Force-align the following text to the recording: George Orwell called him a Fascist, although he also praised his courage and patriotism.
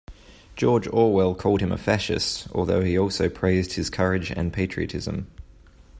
George 0.55 0.87
Orwell 0.87 1.35
called 1.35 1.61
him 1.61 1.71
a 1.71 1.77
Fascist, 1.77 2.47
although 2.53 2.81
he 2.81 2.97
also 2.97 3.29
praised 3.29 3.73
his 3.73 3.91
courage 3.91 4.31
and 4.31 4.51
patriotism. 4.51 5.27